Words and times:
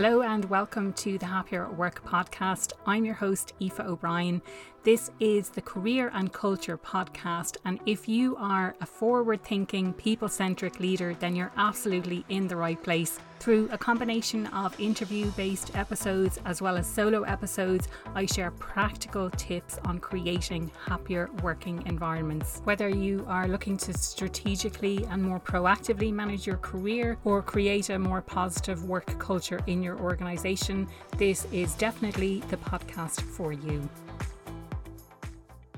Hello 0.00 0.22
and 0.22 0.44
welcome 0.44 0.92
to 0.92 1.18
the 1.18 1.26
Happier 1.26 1.64
at 1.64 1.74
Work 1.74 2.04
podcast. 2.04 2.72
I'm 2.86 3.04
your 3.04 3.16
host, 3.16 3.52
Aoife 3.60 3.80
O'Brien. 3.80 4.42
This 4.84 5.10
is 5.18 5.50
the 5.50 5.60
Career 5.60 6.10
and 6.14 6.32
Culture 6.32 6.78
podcast. 6.78 7.56
And 7.64 7.80
if 7.84 8.08
you 8.08 8.36
are 8.36 8.76
a 8.80 8.86
forward 8.86 9.42
thinking, 9.42 9.92
people 9.92 10.28
centric 10.28 10.78
leader, 10.78 11.14
then 11.18 11.34
you're 11.34 11.52
absolutely 11.56 12.24
in 12.28 12.46
the 12.46 12.54
right 12.56 12.80
place. 12.80 13.18
Through 13.40 13.68
a 13.72 13.76
combination 13.76 14.46
of 14.46 14.78
interview 14.80 15.26
based 15.32 15.76
episodes 15.76 16.38
as 16.44 16.62
well 16.62 16.76
as 16.76 16.86
solo 16.86 17.22
episodes, 17.24 17.88
I 18.14 18.24
share 18.26 18.52
practical 18.52 19.30
tips 19.30 19.78
on 19.84 19.98
creating 19.98 20.70
happier 20.86 21.28
working 21.42 21.84
environments. 21.86 22.62
Whether 22.62 22.88
you 22.88 23.24
are 23.28 23.48
looking 23.48 23.76
to 23.78 23.92
strategically 23.98 25.04
and 25.10 25.20
more 25.22 25.40
proactively 25.40 26.12
manage 26.12 26.46
your 26.46 26.58
career 26.58 27.18
or 27.24 27.42
create 27.42 27.90
a 27.90 27.98
more 27.98 28.22
positive 28.22 28.84
work 28.84 29.18
culture 29.18 29.60
in 29.66 29.82
your 29.82 29.98
organization, 29.98 30.88
this 31.16 31.46
is 31.52 31.74
definitely 31.74 32.44
the 32.48 32.56
podcast 32.58 33.22
for 33.22 33.52
you. 33.52 33.88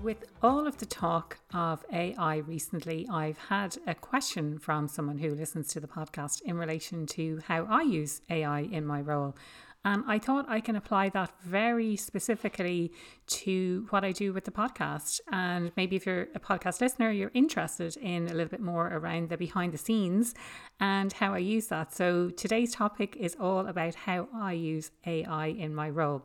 With 0.02 0.24
all 0.42 0.66
of 0.66 0.78
the 0.78 0.86
talk 0.86 1.38
of 1.52 1.84
AI 1.92 2.36
recently, 2.38 3.06
I've 3.10 3.36
had 3.36 3.76
a 3.86 3.94
question 3.94 4.58
from 4.58 4.88
someone 4.88 5.18
who 5.18 5.34
listens 5.34 5.68
to 5.68 5.80
the 5.80 5.86
podcast 5.86 6.40
in 6.40 6.56
relation 6.56 7.04
to 7.08 7.42
how 7.46 7.66
I 7.68 7.82
use 7.82 8.22
AI 8.30 8.60
in 8.60 8.86
my 8.86 9.02
role. 9.02 9.36
And 9.84 10.04
I 10.06 10.18
thought 10.18 10.44
I 10.48 10.60
can 10.60 10.76
apply 10.76 11.08
that 11.10 11.32
very 11.42 11.96
specifically 11.96 12.92
to 13.28 13.86
what 13.88 14.04
I 14.04 14.12
do 14.12 14.32
with 14.34 14.44
the 14.44 14.50
podcast. 14.50 15.20
And 15.32 15.72
maybe 15.76 15.96
if 15.96 16.04
you're 16.04 16.28
a 16.34 16.40
podcast 16.40 16.82
listener, 16.82 17.10
you're 17.10 17.30
interested 17.32 17.96
in 17.96 18.28
a 18.28 18.34
little 18.34 18.50
bit 18.50 18.60
more 18.60 18.88
around 18.88 19.30
the 19.30 19.38
behind 19.38 19.72
the 19.72 19.78
scenes 19.78 20.34
and 20.80 21.12
how 21.14 21.32
I 21.32 21.38
use 21.38 21.68
that. 21.68 21.94
So 21.94 22.28
today's 22.28 22.74
topic 22.74 23.16
is 23.16 23.36
all 23.40 23.66
about 23.66 23.94
how 23.94 24.28
I 24.34 24.52
use 24.52 24.90
AI 25.06 25.46
in 25.46 25.74
my 25.74 25.88
role. 25.88 26.24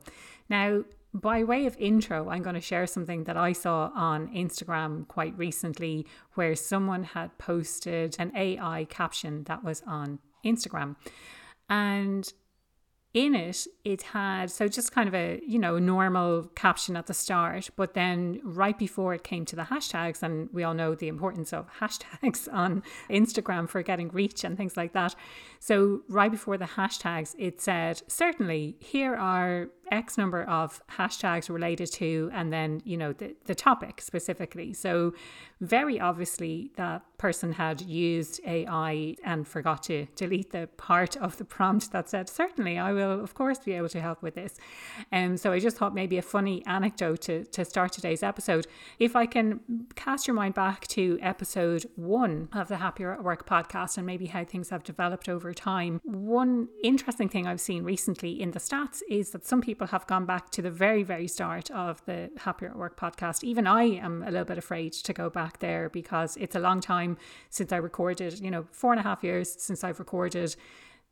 Now, 0.50 0.84
by 1.14 1.46
way 1.46 1.66
of 1.66 1.78
intro, 1.80 2.28
I'm 2.30 2.44
going 2.44 2.56
to 2.56 2.62
share 2.62 2.86
something 2.86 3.24
that 3.24 3.38
I 3.38 3.54
saw 3.54 3.90
on 3.96 4.28
Instagram 4.36 5.08
quite 5.08 5.38
recently 5.38 6.06
where 6.34 6.56
someone 6.56 7.06
had 7.06 7.38
posted 7.38 8.18
an 8.20 8.34
AI 8.36 8.86
caption 8.90 9.46
that 9.46 9.64
was 9.64 9.82
on 9.88 10.20
Instagram. 10.46 10.98
And 11.70 12.32
in 13.16 13.34
it, 13.34 13.66
it 13.86 14.02
had 14.02 14.52
so 14.52 14.68
just 14.68 14.92
kind 14.92 15.08
of 15.08 15.16
a 15.16 15.42
you 15.48 15.58
know 15.58 15.80
normal 15.80 16.44
caption 16.54 16.98
at 16.98 17.08
the 17.08 17.14
start, 17.14 17.70
but 17.78 17.94
then 17.94 18.42
right 18.44 18.78
before 18.78 19.14
it 19.14 19.24
came 19.24 19.46
to 19.46 19.56
the 19.56 19.64
hashtags, 19.64 20.22
and 20.22 20.50
we 20.52 20.64
all 20.64 20.74
know 20.74 20.94
the 20.94 21.08
importance 21.08 21.54
of 21.54 21.68
hashtags 21.80 22.54
on 22.54 22.84
Instagram 23.10 23.70
for 23.70 23.82
getting 23.82 24.10
reach 24.10 24.44
and 24.44 24.58
things 24.58 24.76
like 24.76 24.92
that. 24.92 25.16
So 25.60 26.02
right 26.10 26.30
before 26.30 26.58
the 26.58 26.66
hashtags, 26.66 27.34
it 27.40 27.62
said 27.62 28.04
certainly 28.08 28.76
here 28.82 29.16
are 29.16 29.70
X 29.96 30.18
number 30.18 30.44
of 30.44 30.82
hashtags 30.92 31.50
related 31.50 31.92
to, 31.94 32.30
and 32.34 32.52
then, 32.52 32.82
you 32.86 32.98
know, 32.98 33.14
the, 33.14 33.36
the 33.46 33.56
topic 33.56 34.02
specifically. 34.02 34.74
So, 34.74 35.14
very 35.62 36.00
obviously, 36.00 36.72
that 36.76 37.02
person 37.18 37.54
had 37.54 37.80
used 37.82 38.42
AI 38.46 39.16
and 39.24 39.48
forgot 39.48 39.84
to 39.84 40.06
delete 40.18 40.52
the 40.52 40.68
part 40.76 41.16
of 41.18 41.38
the 41.38 41.46
prompt 41.46 41.92
that 41.94 42.10
said, 42.10 42.30
Certainly, 42.30 42.78
I 42.78 42.92
will, 42.92 43.24
of 43.24 43.34
course, 43.34 43.60
be 43.60 43.72
able 43.74 43.90
to 43.90 44.02
help 44.02 44.22
with 44.22 44.36
this. 44.36 44.58
And 45.12 45.32
um, 45.32 45.38
so, 45.38 45.52
I 45.52 45.60
just 45.60 45.78
thought 45.78 45.96
maybe 45.96 46.18
a 46.18 46.22
funny 46.22 46.66
anecdote 46.66 47.22
to, 47.22 47.46
to 47.46 47.66
start 47.66 47.94
today's 47.94 48.22
episode. 48.22 48.68
If 49.00 49.16
I 49.16 49.26
can 49.26 49.62
cast 49.96 50.28
your 50.28 50.36
mind 50.36 50.54
back 50.54 50.88
to 50.90 51.18
episode 51.22 51.86
one 51.96 52.50
of 52.54 52.68
the 52.68 52.78
Happier 52.78 53.14
at 53.14 53.24
Work 53.24 53.48
podcast 53.48 53.98
and 53.98 54.06
maybe 54.06 54.28
how 54.28 54.44
things 54.44 54.70
have 54.70 54.84
developed 54.84 55.30
over 55.30 55.54
time, 55.54 56.02
one 56.04 56.68
interesting 56.84 57.30
thing 57.30 57.48
I've 57.48 57.62
seen 57.62 57.84
recently 57.84 58.42
in 58.42 58.52
the 58.52 58.60
stats 58.60 59.02
is 59.10 59.32
that 59.32 59.46
some 59.46 59.62
people 59.62 59.85
people 59.86 60.00
have 60.00 60.08
gone 60.08 60.26
back 60.26 60.50
to 60.50 60.62
the 60.62 60.72
very, 60.72 61.04
very 61.04 61.28
start 61.28 61.70
of 61.70 62.04
the 62.06 62.30
Happier 62.38 62.70
at 62.70 62.76
Work 62.76 63.00
podcast. 63.00 63.44
Even 63.44 63.68
I 63.68 63.84
am 63.84 64.24
a 64.24 64.32
little 64.32 64.46
bit 64.46 64.58
afraid 64.58 64.94
to 64.94 65.14
go 65.14 65.30
back 65.30 65.60
there 65.60 65.90
because 65.90 66.38
it's 66.38 66.56
a 66.56 66.60
long 66.60 66.82
time 66.82 67.18
since 67.50 67.72
I 67.72 67.78
recorded, 67.78 68.40
you 68.40 68.50
know, 68.50 68.66
four 68.72 68.94
and 68.94 69.00
a 69.00 69.04
half 69.04 69.24
years 69.24 69.56
since 69.60 69.84
I've 69.84 70.00
recorded 70.00 70.56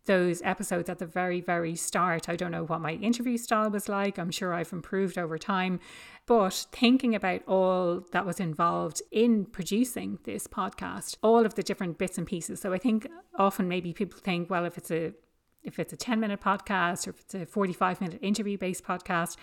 those 0.05 0.41
episodes 0.41 0.89
at 0.89 0.97
the 0.97 1.05
very, 1.05 1.39
very 1.39 1.75
start. 1.75 2.27
I 2.27 2.35
don't 2.35 2.51
know 2.51 2.65
what 2.65 2.81
my 2.81 2.93
interview 2.93 3.37
style 3.37 3.69
was 3.69 3.87
like. 3.87 4.17
I'm 4.17 4.31
sure 4.31 4.53
I've 4.53 4.73
improved 4.73 5.17
over 5.17 5.37
time. 5.37 5.79
But 6.25 6.65
thinking 6.71 7.13
about 7.13 7.41
all 7.47 8.03
that 8.11 8.25
was 8.25 8.39
involved 8.39 9.01
in 9.11 9.45
producing 9.45 10.17
this 10.23 10.47
podcast, 10.47 11.17
all 11.21 11.45
of 11.45 11.53
the 11.53 11.63
different 11.63 11.99
bits 11.99 12.17
and 12.17 12.25
pieces. 12.25 12.61
So 12.61 12.73
I 12.73 12.79
think 12.79 13.07
often 13.37 13.67
maybe 13.67 13.93
people 13.93 14.19
think, 14.19 14.49
well, 14.49 14.65
if 14.65 14.77
it's 14.77 14.91
a 14.91 15.13
if 15.63 15.79
it's 15.79 15.93
a 15.93 15.97
10 15.97 16.19
minute 16.19 16.41
podcast 16.41 17.07
or 17.07 17.11
if 17.11 17.19
it's 17.19 17.35
a 17.35 17.45
45 17.45 18.01
minute 18.01 18.19
interview 18.21 18.57
based 18.57 18.83
podcast, 18.83 19.37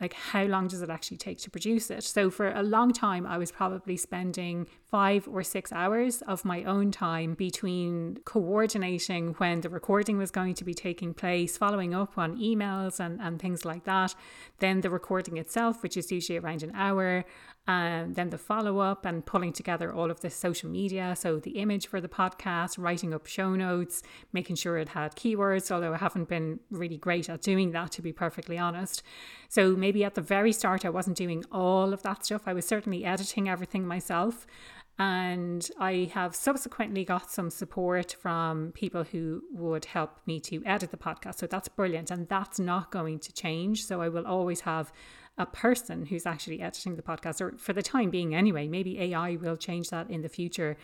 like 0.00 0.14
how 0.14 0.44
long 0.44 0.66
does 0.66 0.82
it 0.82 0.90
actually 0.90 1.16
take 1.16 1.38
to 1.38 1.50
produce 1.50 1.90
it? 1.90 2.02
So 2.04 2.30
for 2.30 2.50
a 2.50 2.62
long 2.62 2.92
time, 2.92 3.26
I 3.26 3.38
was 3.38 3.52
probably 3.52 3.96
spending 3.96 4.66
five 4.94 5.26
or 5.26 5.42
six 5.42 5.72
hours 5.72 6.22
of 6.22 6.44
my 6.44 6.62
own 6.62 6.92
time 6.92 7.34
between 7.34 8.16
coordinating 8.24 9.34
when 9.38 9.60
the 9.60 9.68
recording 9.68 10.16
was 10.16 10.30
going 10.30 10.54
to 10.54 10.62
be 10.62 10.72
taking 10.72 11.12
place, 11.12 11.58
following 11.58 11.92
up 11.92 12.16
on 12.16 12.38
emails 12.38 13.00
and, 13.00 13.20
and 13.20 13.42
things 13.42 13.64
like 13.64 13.82
that, 13.82 14.14
then 14.60 14.82
the 14.82 14.88
recording 14.88 15.36
itself, 15.36 15.82
which 15.82 15.96
is 15.96 16.12
usually 16.12 16.38
around 16.38 16.62
an 16.62 16.70
hour, 16.76 17.24
and 17.66 18.14
then 18.14 18.30
the 18.30 18.38
follow 18.38 18.78
up 18.78 19.06
and 19.06 19.24
pulling 19.24 19.52
together 19.52 19.92
all 19.92 20.10
of 20.10 20.20
the 20.20 20.28
social 20.28 20.68
media. 20.68 21.16
So, 21.18 21.38
the 21.38 21.52
image 21.52 21.86
for 21.86 22.00
the 22.00 22.08
podcast, 22.08 22.78
writing 22.78 23.14
up 23.14 23.26
show 23.26 23.54
notes, 23.54 24.02
making 24.32 24.56
sure 24.56 24.76
it 24.76 24.90
had 24.90 25.16
keywords, 25.16 25.70
although 25.70 25.94
I 25.94 25.96
haven't 25.96 26.28
been 26.28 26.60
really 26.70 26.98
great 26.98 27.30
at 27.30 27.40
doing 27.40 27.72
that, 27.72 27.90
to 27.92 28.02
be 28.02 28.12
perfectly 28.12 28.58
honest. 28.58 29.02
So, 29.48 29.74
maybe 29.74 30.04
at 30.04 30.14
the 30.14 30.20
very 30.20 30.52
start, 30.52 30.84
I 30.84 30.90
wasn't 30.90 31.16
doing 31.16 31.42
all 31.50 31.94
of 31.94 32.02
that 32.02 32.26
stuff. 32.26 32.42
I 32.44 32.52
was 32.52 32.66
certainly 32.66 33.04
editing 33.04 33.48
everything 33.48 33.86
myself. 33.86 34.46
And 34.98 35.68
I 35.78 36.10
have 36.14 36.36
subsequently 36.36 37.04
got 37.04 37.30
some 37.30 37.50
support 37.50 38.14
from 38.20 38.70
people 38.72 39.02
who 39.02 39.42
would 39.52 39.86
help 39.86 40.20
me 40.24 40.38
to 40.40 40.62
edit 40.64 40.92
the 40.92 40.96
podcast. 40.96 41.38
So 41.38 41.48
that's 41.48 41.66
brilliant. 41.66 42.12
And 42.12 42.28
that's 42.28 42.60
not 42.60 42.92
going 42.92 43.18
to 43.20 43.32
change. 43.32 43.84
So 43.86 44.00
I 44.00 44.08
will 44.08 44.26
always 44.26 44.60
have 44.60 44.92
a 45.36 45.46
person 45.46 46.06
who's 46.06 46.26
actually 46.26 46.60
editing 46.60 46.94
the 46.94 47.02
podcast, 47.02 47.40
or 47.40 47.58
for 47.58 47.72
the 47.72 47.82
time 47.82 48.10
being 48.10 48.36
anyway. 48.36 48.68
Maybe 48.68 49.00
AI 49.00 49.34
will 49.34 49.56
change 49.56 49.90
that 49.90 50.08
in 50.08 50.22
the 50.22 50.28
future. 50.28 50.76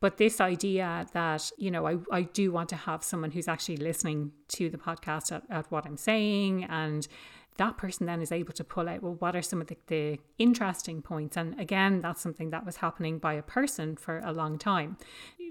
But 0.00 0.16
this 0.16 0.40
idea 0.40 1.06
that, 1.12 1.52
you 1.56 1.70
know, 1.70 1.86
I, 1.86 1.98
I 2.10 2.22
do 2.22 2.50
want 2.50 2.68
to 2.70 2.76
have 2.76 3.04
someone 3.04 3.30
who's 3.30 3.46
actually 3.46 3.76
listening 3.76 4.32
to 4.48 4.68
the 4.68 4.78
podcast 4.78 5.30
at, 5.30 5.44
at 5.48 5.70
what 5.70 5.86
I'm 5.86 5.96
saying 5.96 6.64
and 6.64 7.06
that 7.56 7.76
person 7.76 8.06
then 8.06 8.22
is 8.22 8.32
able 8.32 8.52
to 8.52 8.64
pull 8.64 8.88
out 8.88 9.02
well 9.02 9.14
what 9.14 9.36
are 9.36 9.42
some 9.42 9.60
of 9.60 9.66
the, 9.66 9.76
the, 9.86 10.18
interesting 10.38 11.02
points? 11.02 11.36
And 11.36 11.58
again 11.60 12.00
that's 12.00 12.20
something 12.20 12.50
that 12.50 12.64
was 12.64 12.76
happening 12.76 13.18
by 13.18 13.34
a 13.34 13.42
person 13.42 13.96
for 13.96 14.20
a 14.24 14.32
long 14.32 14.58
time. 14.58 14.96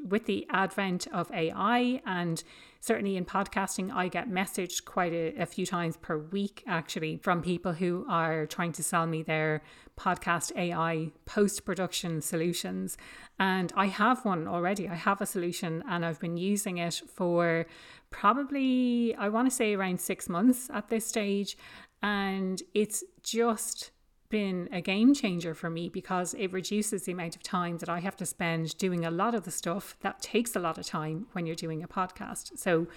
With 0.03 0.25
the 0.25 0.47
advent 0.49 1.07
of 1.13 1.31
ai 1.31 2.01
and 2.05 2.43
certainly 2.81 3.15
in 3.15 3.23
podcasting 3.23 3.91
i 3.93 4.07
get 4.07 4.29
messaged 4.29 4.83
quite 4.85 5.13
a, 5.13 5.33
a 5.37 5.45
few 5.45 5.65
times 5.65 5.95
per 5.97 6.17
week 6.17 6.63
actually 6.67 7.17
from 7.17 7.41
people 7.41 7.73
who 7.73 8.05
are 8.09 8.45
trying 8.45 8.73
to 8.73 8.83
sell 8.83 9.05
me 9.07 9.23
their 9.23 9.61
podcast 9.97 10.51
ai 10.57 11.11
post-production 11.25 12.21
solutions. 12.21 12.97
And 13.39 13.71
i 13.75 13.85
have 13.87 14.25
one 14.25 14.47
already. 14.47 14.89
I 14.89 14.95
have 14.95 15.21
a 15.21 15.25
solution 15.25 15.83
and 15.87 16.05
i've 16.05 16.19
been 16.19 16.37
using 16.37 16.77
it 16.77 17.01
for 17.07 17.65
probably 18.09 19.15
i 19.15 19.29
want 19.29 19.49
to 19.49 19.55
say 19.55 19.73
around 19.73 19.99
six 20.01 20.27
months 20.27 20.69
at 20.73 20.89
this 20.89 21.05
stage. 21.05 21.57
And 22.01 22.61
it's 22.73 23.03
just 23.21 23.91
been 24.31 24.67
a 24.71 24.81
game 24.81 25.13
changer 25.13 25.53
for 25.53 25.69
me 25.69 25.89
because 25.89 26.33
it 26.33 26.51
reduces 26.51 27.03
the 27.03 27.11
amount 27.11 27.35
of 27.35 27.43
time 27.43 27.77
that 27.77 27.89
I 27.89 27.99
have 27.99 28.15
to 28.17 28.25
spend 28.25 28.77
doing 28.77 29.05
a 29.05 29.11
lot 29.11 29.35
of 29.35 29.43
the 29.43 29.51
stuff 29.51 29.95
that 30.01 30.21
takes 30.21 30.55
a 30.55 30.59
lot 30.59 30.79
of 30.79 30.85
time 30.87 31.27
when 31.33 31.45
you're 31.45 31.55
doing 31.55 31.83
a 31.83 31.87
podcast. 31.87 32.57
So, 32.57 32.87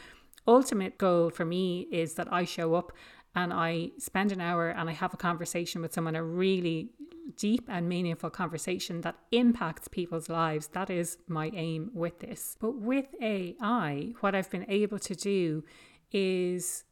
ultimate 0.47 0.97
goal 0.97 1.31
for 1.31 1.45
me 1.45 1.89
is 1.91 2.15
that 2.15 2.33
I 2.33 2.45
show 2.45 2.75
up 2.75 2.93
and 3.35 3.53
I 3.53 3.91
spend 3.99 4.33
an 4.33 4.41
hour 4.41 4.71
and 4.71 4.89
I 4.89 4.93
have 4.93 5.13
a 5.13 5.19
conversation 5.19 5.83
with 5.83 5.93
someone, 5.93 6.15
a 6.15 6.23
really 6.23 6.91
deep 7.37 7.69
and 7.69 7.89
meaningful 7.89 8.31
conversation 8.31 9.01
that 9.01 9.17
impacts 9.33 9.89
people's 9.89 10.29
lives. 10.29 10.69
That 10.69 10.91
is 10.91 11.19
my 11.27 11.51
aim 11.55 11.91
with 11.93 12.21
this. 12.21 12.57
But 12.61 12.77
with 12.77 13.07
AI, 13.21 14.13
what 14.21 14.35
I've 14.35 14.51
been 14.51 14.67
able 14.69 14.99
to 15.01 15.15
do 15.15 15.65
is 16.13 16.85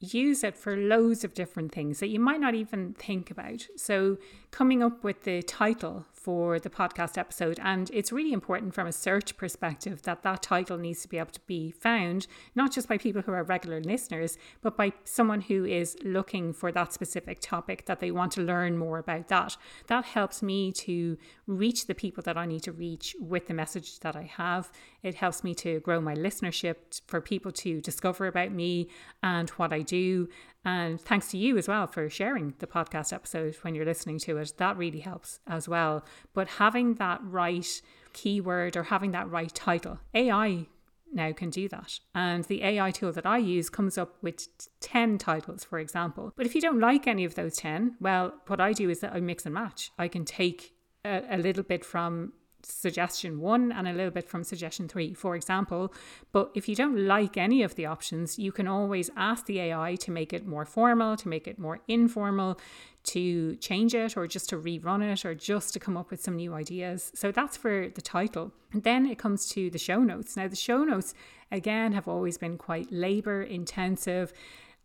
use 0.00 0.42
it 0.42 0.56
for 0.56 0.76
loads 0.76 1.24
of 1.24 1.34
different 1.34 1.72
things 1.72 2.00
that 2.00 2.08
you 2.08 2.18
might 2.18 2.40
not 2.40 2.54
even 2.54 2.94
think 2.94 3.30
about. 3.30 3.66
So, 3.76 4.16
coming 4.50 4.82
up 4.82 5.04
with 5.04 5.24
the 5.24 5.42
title 5.42 6.06
for 6.22 6.58
the 6.58 6.68
podcast 6.68 7.16
episode. 7.16 7.58
And 7.62 7.90
it's 7.94 8.12
really 8.12 8.32
important 8.32 8.74
from 8.74 8.86
a 8.86 8.92
search 8.92 9.36
perspective 9.36 10.02
that 10.02 10.22
that 10.22 10.42
title 10.42 10.76
needs 10.76 11.02
to 11.02 11.08
be 11.08 11.18
able 11.18 11.30
to 11.30 11.40
be 11.46 11.70
found, 11.70 12.26
not 12.54 12.72
just 12.72 12.88
by 12.88 12.98
people 12.98 13.22
who 13.22 13.32
are 13.32 13.42
regular 13.42 13.80
listeners, 13.80 14.36
but 14.60 14.76
by 14.76 14.92
someone 15.04 15.40
who 15.40 15.64
is 15.64 15.96
looking 16.04 16.52
for 16.52 16.70
that 16.72 16.92
specific 16.92 17.40
topic 17.40 17.86
that 17.86 18.00
they 18.00 18.10
want 18.10 18.32
to 18.32 18.42
learn 18.42 18.76
more 18.76 18.98
about 18.98 19.28
that. 19.28 19.56
That 19.86 20.04
helps 20.04 20.42
me 20.42 20.72
to 20.72 21.16
reach 21.46 21.86
the 21.86 21.94
people 21.94 22.22
that 22.24 22.36
I 22.36 22.46
need 22.46 22.62
to 22.64 22.72
reach 22.72 23.16
with 23.18 23.46
the 23.46 23.54
message 23.54 24.00
that 24.00 24.16
I 24.16 24.22
have. 24.22 24.70
It 25.02 25.14
helps 25.14 25.42
me 25.42 25.54
to 25.56 25.80
grow 25.80 26.00
my 26.00 26.14
listenership 26.14 27.00
for 27.06 27.20
people 27.20 27.52
to 27.52 27.80
discover 27.80 28.26
about 28.26 28.52
me 28.52 28.88
and 29.22 29.48
what 29.50 29.72
I 29.72 29.80
do. 29.80 30.28
And 30.64 31.00
thanks 31.00 31.30
to 31.30 31.38
you 31.38 31.56
as 31.56 31.68
well 31.68 31.86
for 31.86 32.10
sharing 32.10 32.52
the 32.58 32.66
podcast 32.66 33.14
episode 33.14 33.56
when 33.62 33.74
you're 33.74 33.86
listening 33.86 34.18
to 34.20 34.36
it. 34.36 34.52
That 34.58 34.76
really 34.76 35.00
helps 35.00 35.40
as 35.46 35.66
well. 35.68 36.04
But 36.34 36.48
having 36.48 36.94
that 36.94 37.20
right 37.22 37.82
keyword 38.12 38.76
or 38.76 38.84
having 38.84 39.12
that 39.12 39.30
right 39.30 39.54
title, 39.54 40.00
AI 40.14 40.66
now 41.12 41.32
can 41.32 41.50
do 41.50 41.68
that. 41.68 41.98
And 42.14 42.44
the 42.44 42.62
AI 42.62 42.90
tool 42.90 43.12
that 43.12 43.26
I 43.26 43.38
use 43.38 43.68
comes 43.68 43.98
up 43.98 44.16
with 44.22 44.46
10 44.80 45.18
titles, 45.18 45.64
for 45.64 45.78
example. 45.78 46.32
But 46.36 46.46
if 46.46 46.54
you 46.54 46.60
don't 46.60 46.80
like 46.80 47.06
any 47.06 47.24
of 47.24 47.34
those 47.34 47.56
10, 47.56 47.96
well, 48.00 48.34
what 48.46 48.60
I 48.60 48.72
do 48.72 48.88
is 48.90 49.00
that 49.00 49.12
I 49.12 49.20
mix 49.20 49.44
and 49.44 49.54
match. 49.54 49.90
I 49.98 50.08
can 50.08 50.24
take 50.24 50.74
a, 51.04 51.22
a 51.30 51.38
little 51.38 51.62
bit 51.64 51.84
from 51.84 52.32
suggestion 52.62 53.40
one 53.40 53.72
and 53.72 53.88
a 53.88 53.92
little 53.92 54.10
bit 54.10 54.28
from 54.28 54.44
suggestion 54.44 54.88
three, 54.88 55.14
for 55.14 55.34
example. 55.36 55.92
But 56.32 56.50
if 56.54 56.68
you 56.68 56.74
don't 56.74 57.06
like 57.06 57.36
any 57.36 57.62
of 57.62 57.74
the 57.74 57.86
options, 57.86 58.38
you 58.38 58.52
can 58.52 58.66
always 58.66 59.10
ask 59.16 59.46
the 59.46 59.60
AI 59.60 59.96
to 59.96 60.10
make 60.10 60.32
it 60.32 60.46
more 60.46 60.64
formal, 60.64 61.16
to 61.16 61.28
make 61.28 61.46
it 61.46 61.58
more 61.58 61.80
informal, 61.88 62.58
to 63.02 63.56
change 63.56 63.94
it, 63.94 64.16
or 64.16 64.26
just 64.26 64.48
to 64.50 64.56
rerun 64.56 65.02
it, 65.02 65.24
or 65.24 65.34
just 65.34 65.72
to 65.72 65.80
come 65.80 65.96
up 65.96 66.10
with 66.10 66.22
some 66.22 66.36
new 66.36 66.54
ideas. 66.54 67.10
So 67.14 67.32
that's 67.32 67.56
for 67.56 67.88
the 67.94 68.02
title. 68.02 68.52
And 68.72 68.82
then 68.82 69.06
it 69.06 69.18
comes 69.18 69.48
to 69.50 69.70
the 69.70 69.78
show 69.78 70.00
notes. 70.00 70.36
Now, 70.36 70.48
the 70.48 70.56
show 70.56 70.84
notes, 70.84 71.14
again, 71.50 71.92
have 71.92 72.06
always 72.06 72.38
been 72.38 72.58
quite 72.58 72.92
labor 72.92 73.42
intensive. 73.42 74.32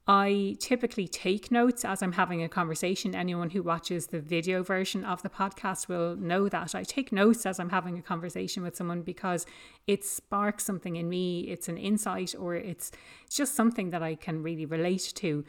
I 0.07 0.55
typically 0.59 1.07
take 1.07 1.49
notes 1.49 1.83
as 1.83 2.03
I'm 2.03 2.11
having 2.11 2.43
a 2.43 2.49
conversation. 2.49 3.15
Anyone 3.15 3.49
who 3.49 3.63
watches 3.63 4.07
the 4.07 4.19
video 4.19 4.61
version 4.61 5.03
of 5.03 5.23
the 5.23 5.29
podcast 5.29 5.87
will 5.87 6.15
know 6.15 6.47
that 6.47 6.75
I 6.75 6.83
take 6.83 7.11
notes 7.11 7.43
as 7.47 7.59
I'm 7.59 7.71
having 7.71 7.97
a 7.97 8.03
conversation 8.03 8.61
with 8.61 8.75
someone 8.75 9.01
because 9.01 9.47
it 9.87 10.05
sparks 10.05 10.63
something 10.63 10.95
in 10.95 11.09
me. 11.09 11.41
It's 11.41 11.67
an 11.69 11.79
insight 11.79 12.35
or 12.37 12.53
it's 12.53 12.91
just 13.31 13.55
something 13.55 13.89
that 13.89 14.03
I 14.03 14.13
can 14.13 14.43
really 14.43 14.67
relate 14.67 15.11
to. 15.15 15.43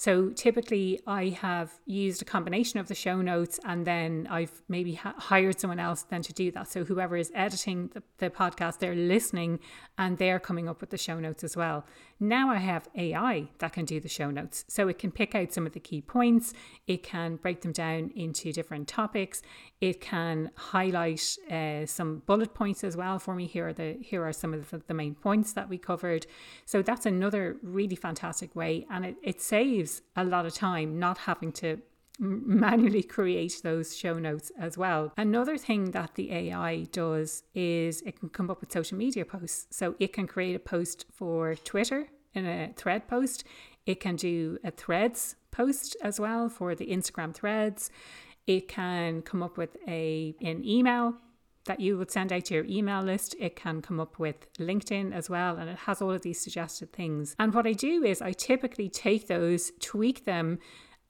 So 0.00 0.30
typically, 0.30 0.98
I 1.06 1.28
have 1.42 1.74
used 1.84 2.22
a 2.22 2.24
combination 2.24 2.80
of 2.80 2.88
the 2.88 2.94
show 2.94 3.20
notes 3.20 3.60
and 3.66 3.86
then 3.86 4.26
I've 4.30 4.62
maybe 4.66 4.94
ha- 4.94 5.12
hired 5.18 5.60
someone 5.60 5.78
else 5.78 6.04
then 6.04 6.22
to 6.22 6.32
do 6.32 6.50
that. 6.52 6.70
So 6.72 6.84
whoever 6.84 7.18
is 7.18 7.30
editing 7.34 7.90
the, 7.92 8.02
the 8.16 8.30
podcast, 8.30 8.78
they're 8.78 8.94
listening 8.94 9.60
and 9.98 10.16
they're 10.16 10.40
coming 10.40 10.70
up 10.70 10.80
with 10.80 10.88
the 10.88 10.96
show 10.96 11.20
notes 11.20 11.44
as 11.44 11.54
well. 11.54 11.84
Now 12.18 12.50
I 12.50 12.56
have 12.56 12.88
AI 12.94 13.48
that 13.58 13.74
can 13.74 13.84
do 13.84 14.00
the 14.00 14.08
show 14.08 14.30
notes. 14.30 14.64
So 14.68 14.88
it 14.88 14.98
can 14.98 15.10
pick 15.10 15.34
out 15.34 15.52
some 15.52 15.66
of 15.66 15.72
the 15.72 15.80
key 15.80 16.00
points, 16.00 16.54
it 16.86 17.02
can 17.02 17.36
break 17.36 17.60
them 17.60 17.72
down 17.72 18.10
into 18.16 18.52
different 18.52 18.88
topics, 18.88 19.42
it 19.80 20.00
can 20.00 20.50
highlight 20.54 21.36
uh, 21.50 21.84
some 21.84 22.22
bullet 22.24 22.54
points 22.54 22.84
as 22.84 22.96
well 22.96 23.18
for 23.18 23.34
me. 23.34 23.46
Here 23.46 23.68
are 23.68 23.72
the 23.72 23.98
here 24.00 24.24
are 24.24 24.32
some 24.32 24.52
of 24.52 24.70
the, 24.70 24.82
the 24.86 24.94
main 24.94 25.14
points 25.14 25.54
that 25.54 25.68
we 25.68 25.78
covered. 25.78 26.26
So 26.66 26.82
that's 26.82 27.06
another 27.06 27.56
really 27.62 27.96
fantastic 27.96 28.54
way, 28.54 28.86
and 28.90 29.04
it, 29.06 29.16
it 29.22 29.40
saves 29.90 30.02
a 30.16 30.24
lot 30.24 30.46
of 30.46 30.54
time 30.54 30.98
not 30.98 31.18
having 31.18 31.52
to 31.52 31.78
manually 32.18 33.02
create 33.02 33.60
those 33.62 33.96
show 33.96 34.18
notes 34.18 34.52
as 34.58 34.76
well. 34.76 35.12
Another 35.16 35.56
thing 35.56 35.92
that 35.92 36.14
the 36.16 36.32
AI 36.32 36.86
does 36.92 37.44
is 37.54 38.02
it 38.02 38.20
can 38.20 38.28
come 38.28 38.50
up 38.50 38.60
with 38.60 38.72
social 38.72 38.98
media 38.98 39.24
posts. 39.24 39.66
So 39.70 39.94
it 39.98 40.12
can 40.12 40.26
create 40.26 40.54
a 40.54 40.58
post 40.58 41.06
for 41.12 41.54
Twitter 41.54 42.08
in 42.34 42.46
a 42.46 42.72
thread 42.76 43.08
post. 43.08 43.44
It 43.86 44.00
can 44.00 44.16
do 44.16 44.58
a 44.62 44.70
threads 44.70 45.36
post 45.50 45.96
as 46.02 46.20
well 46.20 46.48
for 46.48 46.74
the 46.74 46.86
Instagram 46.86 47.34
threads. 47.34 47.90
It 48.46 48.68
can 48.68 49.22
come 49.22 49.42
up 49.42 49.56
with 49.56 49.76
a 49.88 50.34
an 50.42 50.64
email 50.64 51.14
that 51.70 51.78
you 51.78 51.96
would 51.96 52.10
send 52.10 52.32
out 52.32 52.46
to 52.46 52.54
your 52.54 52.64
email 52.64 53.00
list. 53.00 53.36
It 53.38 53.54
can 53.54 53.80
come 53.80 54.00
up 54.00 54.18
with 54.18 54.52
LinkedIn 54.54 55.14
as 55.14 55.30
well, 55.30 55.56
and 55.56 55.70
it 55.70 55.78
has 55.78 56.02
all 56.02 56.10
of 56.10 56.22
these 56.22 56.40
suggested 56.40 56.92
things. 56.92 57.36
And 57.38 57.54
what 57.54 57.64
I 57.64 57.74
do 57.74 58.02
is 58.02 58.20
I 58.20 58.32
typically 58.32 58.88
take 58.88 59.28
those, 59.28 59.70
tweak 59.78 60.24
them, 60.24 60.58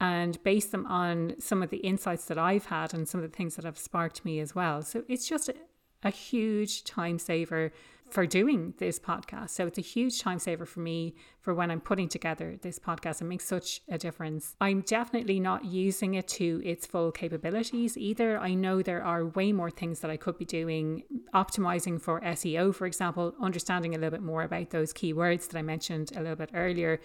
and 0.03 0.43
base 0.43 0.67
them 0.67 0.85
on 0.85 1.37
some 1.39 1.63
of 1.63 1.71
the 1.71 1.79
insights 1.79 2.27
that 2.27 2.37
I've 2.37 2.67
had 2.67 2.93
and 2.93 3.09
some 3.09 3.23
of 3.23 3.31
the 3.31 3.35
things 3.35 3.57
that 3.57 3.65
have 3.65 3.79
sparked 3.79 4.23
me 4.23 4.39
as 4.39 4.55
well. 4.55 4.83
So 4.83 5.03
it's 5.09 5.27
just 5.27 5.49
a, 5.49 5.55
a 6.03 6.11
huge 6.11 6.85
time 6.85 7.19
saver 7.19 7.73
for 8.13 8.27
doing 8.27 8.75
this 8.79 8.99
podcast. 8.99 9.51
So 9.51 9.67
it's 9.67 9.79
a 9.79 9.83
huge 9.83 10.21
time 10.21 10.39
saver 10.39 10.67
for 10.67 10.81
me 10.81 11.15
for 11.41 11.55
when 11.55 11.71
I'm 11.71 11.81
putting 11.81 12.09
together 12.09 12.57
this 12.61 12.79
podcast. 12.79 13.21
It 13.21 13.25
makes 13.25 13.45
such 13.45 13.81
a 13.89 13.99
difference. 13.99 14.57
I'm 14.61 14.83
definitely 14.83 15.41
not 15.41 15.65
using 15.65 16.15
it 16.15 16.29
to 16.29 16.61
its 16.65 16.87
full 16.87 17.13
capabilities 17.13 17.97
either. 17.97 18.39
I 18.39 18.55
know 18.55 18.83
there 18.83 19.05
are 19.05 19.27
way 19.27 19.53
more 19.53 19.71
things 19.71 20.01
that 20.01 20.11
I 20.11 20.17
could 20.17 20.39
be 20.39 20.45
doing, 20.45 21.03
optimizing 21.35 22.01
for 22.01 22.21
SEO, 22.21 22.75
for 22.75 22.87
example, 22.87 23.35
understanding 23.41 23.95
a 23.95 23.99
little 23.99 24.11
bit 24.11 24.23
more 24.23 24.43
about 24.43 24.71
those 24.71 24.93
keywords 24.93 25.49
that 25.49 25.59
I 25.59 25.63
mentioned 25.63 26.13
a 26.17 26.21
little 26.21 26.37
bit 26.37 26.51
earlier. 26.55 27.01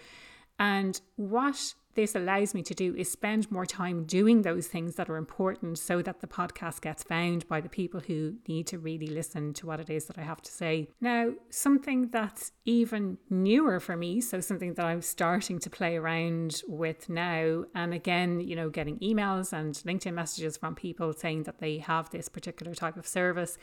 And 0.58 1.00
what 1.16 1.74
this 1.96 2.14
allows 2.14 2.54
me 2.54 2.62
to 2.62 2.74
do 2.74 2.94
is 2.94 3.10
spend 3.10 3.50
more 3.50 3.66
time 3.66 4.04
doing 4.04 4.42
those 4.42 4.66
things 4.66 4.94
that 4.94 5.10
are 5.10 5.16
important 5.16 5.78
so 5.78 6.02
that 6.02 6.20
the 6.20 6.26
podcast 6.26 6.82
gets 6.82 7.02
found 7.02 7.48
by 7.48 7.60
the 7.60 7.68
people 7.68 8.00
who 8.00 8.34
need 8.46 8.66
to 8.68 8.78
really 8.78 9.06
listen 9.06 9.52
to 9.54 9.66
what 9.66 9.80
it 9.80 9.90
is 9.90 10.04
that 10.04 10.18
I 10.18 10.22
have 10.22 10.42
to 10.42 10.52
say. 10.52 10.88
Now, 11.00 11.32
something 11.50 12.08
that's 12.10 12.52
even 12.64 13.18
newer 13.30 13.80
for 13.80 13.96
me, 13.96 14.20
so 14.20 14.40
something 14.40 14.74
that 14.74 14.86
I'm 14.86 15.02
starting 15.02 15.58
to 15.58 15.70
play 15.70 15.96
around 15.96 16.62
with 16.68 17.08
now, 17.08 17.64
and 17.74 17.92
again, 17.92 18.40
you 18.40 18.54
know, 18.54 18.68
getting 18.68 18.98
emails 18.98 19.52
and 19.52 19.74
LinkedIn 19.74 20.14
messages 20.14 20.56
from 20.56 20.74
people 20.74 21.12
saying 21.12 21.44
that 21.44 21.58
they 21.58 21.78
have 21.78 22.10
this 22.10 22.28
particular 22.28 22.74
type 22.74 22.96
of 22.96 23.06
service 23.06 23.58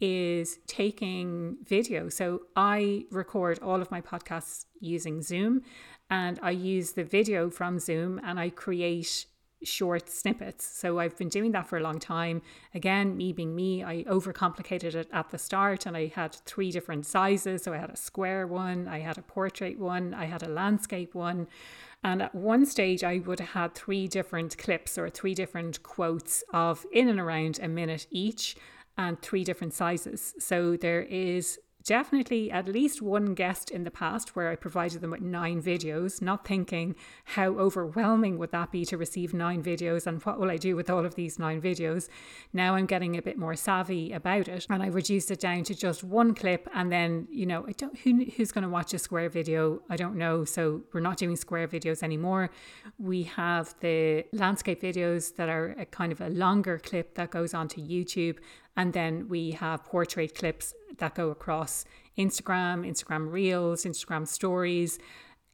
is 0.00 0.58
taking 0.66 1.56
video. 1.62 2.08
So 2.08 2.42
I 2.56 3.04
record 3.10 3.58
all 3.62 3.82
of 3.82 3.90
my 3.90 4.00
podcasts 4.00 4.64
using 4.80 5.20
Zoom 5.22 5.62
and 6.10 6.38
I 6.42 6.50
use 6.50 6.92
the 6.92 7.04
video 7.04 7.48
from 7.48 7.78
Zoom 7.78 8.20
and 8.24 8.38
I 8.38 8.50
create 8.50 9.26
short 9.62 10.08
snippets. 10.08 10.64
So 10.64 10.98
I've 10.98 11.16
been 11.16 11.28
doing 11.28 11.52
that 11.52 11.68
for 11.68 11.76
a 11.76 11.82
long 11.82 11.98
time. 11.98 12.42
Again, 12.74 13.16
me 13.16 13.32
being 13.32 13.54
me, 13.54 13.84
I 13.84 14.04
overcomplicated 14.04 14.94
it 14.94 15.08
at 15.12 15.30
the 15.30 15.38
start 15.38 15.86
and 15.86 15.96
I 15.96 16.06
had 16.06 16.34
three 16.46 16.70
different 16.70 17.06
sizes. 17.06 17.64
So 17.64 17.72
I 17.72 17.78
had 17.78 17.90
a 17.90 17.96
square 17.96 18.46
one, 18.46 18.88
I 18.88 19.00
had 19.00 19.18
a 19.18 19.22
portrait 19.22 19.78
one, 19.78 20.14
I 20.14 20.24
had 20.24 20.42
a 20.42 20.48
landscape 20.48 21.14
one. 21.14 21.46
And 22.02 22.22
at 22.22 22.34
one 22.34 22.64
stage, 22.64 23.04
I 23.04 23.18
would 23.18 23.40
have 23.40 23.50
had 23.50 23.74
three 23.74 24.08
different 24.08 24.56
clips 24.56 24.96
or 24.96 25.10
three 25.10 25.34
different 25.34 25.82
quotes 25.82 26.42
of 26.54 26.86
in 26.92 27.08
and 27.08 27.20
around 27.20 27.60
a 27.62 27.68
minute 27.68 28.06
each 28.10 28.56
and 28.96 29.20
three 29.20 29.44
different 29.44 29.74
sizes. 29.74 30.34
So 30.38 30.76
there 30.76 31.02
is 31.02 31.58
definitely 31.84 32.50
at 32.50 32.68
least 32.68 33.02
one 33.02 33.34
guest 33.34 33.70
in 33.70 33.84
the 33.84 33.90
past 33.90 34.36
where 34.36 34.48
I 34.48 34.56
provided 34.56 35.00
them 35.00 35.10
with 35.10 35.20
nine 35.20 35.62
videos, 35.62 36.20
not 36.20 36.46
thinking 36.46 36.94
how 37.24 37.58
overwhelming 37.58 38.38
would 38.38 38.52
that 38.52 38.70
be 38.70 38.84
to 38.86 38.96
receive 38.96 39.34
nine 39.34 39.62
videos 39.62 40.06
and 40.06 40.22
what 40.22 40.38
will 40.38 40.50
I 40.50 40.56
do 40.56 40.76
with 40.76 40.90
all 40.90 41.04
of 41.04 41.14
these 41.14 41.38
nine 41.38 41.60
videos. 41.60 42.08
Now 42.52 42.74
I'm 42.74 42.86
getting 42.86 43.16
a 43.16 43.22
bit 43.22 43.38
more 43.38 43.56
savvy 43.56 44.12
about 44.12 44.48
it 44.48 44.66
and 44.68 44.82
I 44.82 44.88
reduced 44.88 45.30
it 45.30 45.40
down 45.40 45.64
to 45.64 45.74
just 45.74 46.04
one 46.04 46.34
clip 46.34 46.68
and 46.74 46.92
then, 46.92 47.26
you 47.30 47.46
know, 47.46 47.64
I 47.66 47.72
don't 47.72 47.98
who, 47.98 48.24
who's 48.36 48.52
going 48.52 48.64
to 48.64 48.70
watch 48.70 48.94
a 48.94 48.98
square 48.98 49.28
video? 49.28 49.82
I 49.88 49.96
don't 49.96 50.16
know. 50.16 50.44
So 50.44 50.82
we're 50.92 51.00
not 51.00 51.16
doing 51.16 51.36
square 51.36 51.66
videos 51.68 52.02
anymore. 52.02 52.50
We 52.98 53.24
have 53.24 53.74
the 53.80 54.24
landscape 54.32 54.82
videos 54.82 55.36
that 55.36 55.48
are 55.48 55.74
a 55.78 55.86
kind 55.86 56.12
of 56.12 56.20
a 56.20 56.28
longer 56.28 56.78
clip 56.78 57.14
that 57.14 57.30
goes 57.30 57.54
onto 57.54 57.80
YouTube 57.80 58.38
and 58.76 58.92
then 58.92 59.28
we 59.28 59.52
have 59.52 59.84
portrait 59.84 60.34
clips 60.34 60.74
that 60.98 61.14
go 61.14 61.30
across 61.30 61.84
Instagram, 62.18 62.88
Instagram 62.88 63.32
Reels, 63.32 63.84
Instagram 63.84 64.26
Stories, 64.26 64.98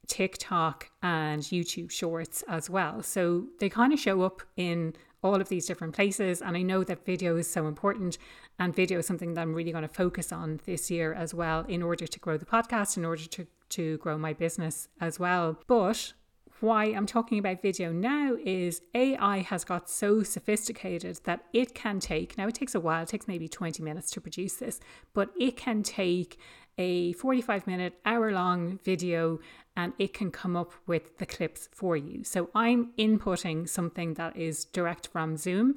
TikTok, 0.07 0.89
and 1.01 1.41
YouTube 1.41 1.91
Shorts 1.91 2.43
as 2.47 2.69
well. 2.69 3.03
So 3.03 3.47
they 3.59 3.69
kind 3.69 3.93
of 3.93 3.99
show 3.99 4.21
up 4.21 4.41
in 4.55 4.93
all 5.23 5.41
of 5.41 5.49
these 5.49 5.65
different 5.65 5.95
places. 5.95 6.41
And 6.41 6.55
I 6.55 6.61
know 6.61 6.83
that 6.83 7.05
video 7.05 7.37
is 7.37 7.49
so 7.49 7.67
important, 7.67 8.17
and 8.59 8.75
video 8.75 8.99
is 8.99 9.07
something 9.07 9.33
that 9.33 9.41
I'm 9.41 9.53
really 9.53 9.71
going 9.71 9.87
to 9.87 9.93
focus 9.93 10.31
on 10.31 10.59
this 10.65 10.89
year 10.89 11.13
as 11.13 11.33
well 11.33 11.65
in 11.67 11.81
order 11.81 12.07
to 12.07 12.19
grow 12.19 12.37
the 12.37 12.45
podcast, 12.45 12.97
in 12.97 13.05
order 13.05 13.25
to, 13.25 13.47
to 13.69 13.97
grow 13.97 14.17
my 14.17 14.33
business 14.33 14.87
as 15.01 15.19
well. 15.19 15.59
But 15.67 16.13
why 16.59 16.85
I'm 16.85 17.05
talking 17.05 17.39
about 17.39 17.61
video 17.61 17.91
now 17.91 18.35
is 18.43 18.81
AI 18.95 19.39
has 19.39 19.63
got 19.63 19.89
so 19.89 20.23
sophisticated 20.23 21.19
that 21.23 21.45
it 21.53 21.75
can 21.75 21.99
take, 21.99 22.37
now 22.37 22.47
it 22.47 22.55
takes 22.55 22.75
a 22.75 22.79
while, 22.79 23.03
it 23.03 23.09
takes 23.09 23.27
maybe 23.27 23.47
20 23.47 23.83
minutes 23.83 24.11
to 24.11 24.21
produce 24.21 24.55
this, 24.55 24.79
but 25.13 25.29
it 25.39 25.55
can 25.57 25.83
take 25.83 26.39
a 26.77 27.13
45 27.13 27.67
minute, 27.67 27.99
hour 28.05 28.31
long 28.31 28.79
video 28.83 29.39
and 29.75 29.93
it 29.99 30.13
can 30.13 30.31
come 30.31 30.55
up 30.55 30.71
with 30.85 31.17
the 31.17 31.25
clips 31.25 31.69
for 31.71 31.95
you. 31.95 32.23
So 32.23 32.49
I'm 32.55 32.91
inputting 32.97 33.69
something 33.69 34.15
that 34.15 34.35
is 34.35 34.65
direct 34.65 35.07
from 35.07 35.37
Zoom. 35.37 35.75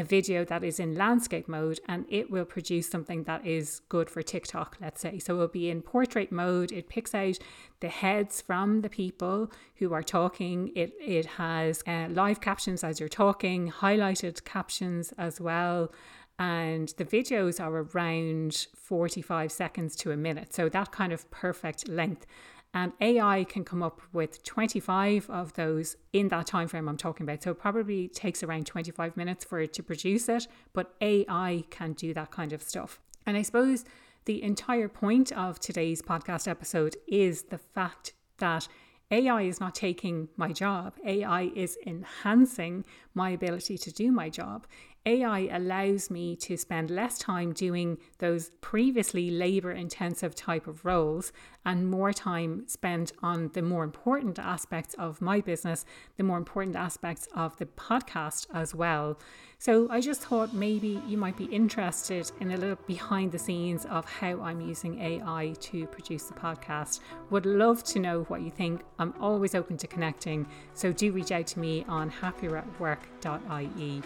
A 0.00 0.04
video 0.04 0.44
that 0.44 0.64
is 0.64 0.80
in 0.80 0.96
landscape 0.96 1.46
mode 1.46 1.78
and 1.86 2.06
it 2.08 2.30
will 2.30 2.44
produce 2.44 2.88
something 2.88 3.24
that 3.24 3.46
is 3.46 3.82
good 3.88 4.08
for 4.08 4.22
TikTok, 4.22 4.76
let's 4.80 5.00
say. 5.00 5.18
So 5.18 5.34
it'll 5.34 5.48
be 5.48 5.70
in 5.70 5.82
portrait 5.82 6.32
mode. 6.32 6.72
It 6.72 6.88
picks 6.88 7.14
out 7.14 7.38
the 7.80 7.88
heads 7.88 8.40
from 8.40 8.80
the 8.80 8.88
people 8.88 9.52
who 9.76 9.92
are 9.92 10.02
talking. 10.02 10.72
It, 10.74 10.92
it 10.98 11.26
has 11.26 11.84
uh, 11.86 12.06
live 12.08 12.40
captions 12.40 12.82
as 12.82 12.98
you're 12.98 13.08
talking, 13.08 13.70
highlighted 13.70 14.44
captions 14.44 15.12
as 15.18 15.40
well 15.40 15.92
and 16.40 16.94
the 16.96 17.04
videos 17.04 17.62
are 17.62 17.86
around 17.94 18.66
45 18.74 19.52
seconds 19.52 19.94
to 19.96 20.10
a 20.10 20.16
minute. 20.16 20.54
So 20.54 20.70
that 20.70 20.90
kind 20.90 21.12
of 21.12 21.30
perfect 21.30 21.86
length. 21.86 22.24
And 22.72 22.92
AI 23.00 23.44
can 23.44 23.64
come 23.64 23.82
up 23.82 24.00
with 24.12 24.44
25 24.44 25.28
of 25.28 25.54
those 25.54 25.96
in 26.12 26.28
that 26.28 26.46
time 26.46 26.68
frame 26.68 26.88
I'm 26.88 26.96
talking 26.96 27.24
about. 27.24 27.42
So 27.42 27.50
it 27.50 27.58
probably 27.58 28.06
takes 28.08 28.42
around 28.42 28.66
25 28.66 29.16
minutes 29.16 29.44
for 29.44 29.58
it 29.60 29.72
to 29.74 29.82
produce 29.82 30.28
it, 30.28 30.46
but 30.72 30.94
AI 31.00 31.64
can 31.70 31.94
do 31.94 32.14
that 32.14 32.30
kind 32.30 32.52
of 32.52 32.62
stuff. 32.62 33.00
And 33.26 33.36
I 33.36 33.42
suppose 33.42 33.84
the 34.24 34.42
entire 34.42 34.88
point 34.88 35.32
of 35.32 35.58
today's 35.58 36.00
podcast 36.00 36.46
episode 36.46 36.96
is 37.08 37.44
the 37.44 37.58
fact 37.58 38.12
that 38.38 38.68
AI 39.10 39.42
is 39.42 39.58
not 39.58 39.74
taking 39.74 40.28
my 40.36 40.52
job. 40.52 40.94
AI 41.04 41.50
is 41.56 41.76
enhancing 41.84 42.84
my 43.14 43.30
ability 43.30 43.76
to 43.78 43.90
do 43.90 44.12
my 44.12 44.28
job. 44.28 44.66
AI 45.06 45.48
allows 45.50 46.10
me 46.10 46.36
to 46.36 46.58
spend 46.58 46.90
less 46.90 47.18
time 47.18 47.52
doing 47.52 47.96
those 48.18 48.50
previously 48.60 49.30
labor 49.30 49.72
intensive 49.72 50.34
type 50.34 50.66
of 50.66 50.84
roles 50.84 51.32
and 51.64 51.90
more 51.90 52.12
time 52.12 52.64
spent 52.68 53.12
on 53.22 53.50
the 53.54 53.62
more 53.62 53.82
important 53.82 54.38
aspects 54.38 54.94
of 54.94 55.22
my 55.22 55.40
business, 55.40 55.86
the 56.18 56.22
more 56.22 56.36
important 56.36 56.76
aspects 56.76 57.28
of 57.34 57.56
the 57.56 57.66
podcast 57.66 58.46
as 58.52 58.74
well. 58.74 59.18
So 59.60 59.86
I 59.90 60.00
just 60.00 60.22
thought 60.22 60.54
maybe 60.54 61.02
you 61.06 61.18
might 61.18 61.36
be 61.36 61.44
interested 61.44 62.32
in 62.40 62.52
a 62.52 62.56
little 62.56 62.78
behind 62.86 63.30
the 63.30 63.38
scenes 63.38 63.84
of 63.84 64.06
how 64.06 64.40
I'm 64.40 64.62
using 64.62 64.98
AI 64.98 65.54
to 65.60 65.86
produce 65.88 66.24
the 66.24 66.32
podcast. 66.32 67.00
Would 67.28 67.44
love 67.44 67.84
to 67.84 67.98
know 67.98 68.22
what 68.28 68.40
you 68.40 68.50
think. 68.50 68.80
I'm 68.98 69.12
always 69.20 69.54
open 69.54 69.76
to 69.76 69.86
connecting. 69.86 70.46
So 70.72 70.92
do 70.92 71.12
reach 71.12 71.30
out 71.30 71.46
to 71.48 71.58
me 71.60 71.84
on 71.90 72.10
happieratwork.ie. 72.10 74.02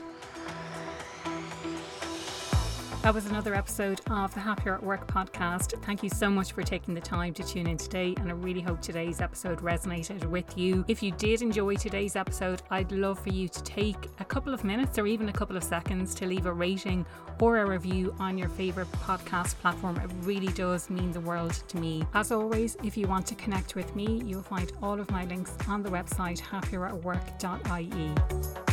That 3.05 3.13
was 3.13 3.27
another 3.27 3.55
episode 3.55 4.01
of 4.09 4.33
the 4.33 4.41
Happier 4.41 4.77
at 4.77 4.83
Work 4.83 5.07
podcast. 5.07 5.79
Thank 5.85 6.03
you 6.03 6.09
so 6.09 6.31
much 6.31 6.53
for 6.53 6.63
taking 6.63 6.95
the 6.95 7.03
time 7.03 7.35
to 7.35 7.43
tune 7.43 7.67
in 7.67 7.77
today, 7.77 8.15
and 8.17 8.31
I 8.31 8.33
really 8.33 8.63
hope 8.63 8.81
today's 8.81 9.21
episode 9.21 9.59
resonated 9.59 10.25
with 10.25 10.57
you. 10.57 10.87
If 10.89 11.03
you 11.03 11.11
did 11.11 11.43
enjoy 11.43 11.77
today's 11.77 12.17
episode, 12.17 12.63
I'd 12.71 12.91
love 12.93 13.19
for 13.19 13.29
you 13.29 13.47
to 13.47 13.63
take 13.63 14.09
a 14.21 14.25
couple 14.25 14.55
of 14.55 14.65
minutes 14.65 14.99
or 14.99 15.07
even 15.07 15.29
a 15.29 15.35
couple 15.35 15.55
of 15.55 15.63
seconds 15.63 16.15
to 16.15 16.25
leave 16.25 16.47
a 16.47 16.53
rating 16.55 17.05
or 17.43 17.59
a 17.59 17.67
review 17.67 18.15
on 18.19 18.39
your 18.39 18.49
favorite 18.49 18.91
podcast 18.93 19.57
platform. 19.57 19.99
It 19.99 20.11
really 20.23 20.55
does 20.55 20.89
mean 20.89 21.13
the 21.13 21.21
world 21.21 21.53
to 21.53 21.77
me. 21.77 22.07
As 22.15 22.33
always, 22.33 22.79
if 22.83 22.97
you 22.97 23.07
want 23.07 23.27
to 23.27 23.35
connect 23.35 23.75
with 23.75 23.95
me, 23.95 24.23
you'll 24.25 24.41
find 24.41 24.73
all 24.83 24.99
of 24.99 25.11
my 25.11 25.27
links 25.27 25.53
on 25.69 25.83
the 25.83 25.91
website 25.91 26.41
happieratwork.ie. 26.41 28.63